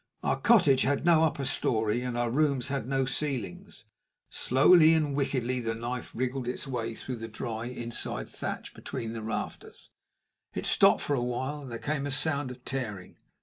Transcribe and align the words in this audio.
Our 0.23 0.41
cottage 0.41 0.81
had 0.81 1.05
no 1.05 1.25
upper 1.25 1.45
story, 1.45 2.01
and 2.01 2.17
our 2.17 2.31
rooms 2.31 2.69
had 2.69 2.87
no 2.87 3.05
ceilings. 3.05 3.85
Slowly 4.31 4.95
and 4.95 5.15
wickedly 5.15 5.59
the 5.59 5.75
knife 5.75 6.09
wriggled 6.15 6.47
its 6.47 6.65
way 6.65 6.95
through 6.95 7.17
the 7.17 7.27
dry 7.27 7.65
inside 7.65 8.27
thatch 8.27 8.73
between 8.73 9.13
the 9.13 9.21
rafters. 9.21 9.91
It 10.55 10.65
stopped 10.65 11.01
for 11.01 11.13
a 11.15 11.21
while, 11.21 11.61
and 11.61 11.71
there 11.71 11.77
came 11.77 12.07
a 12.07 12.11
sound 12.11 12.49
of 12.49 12.65
tearing. 12.65 13.17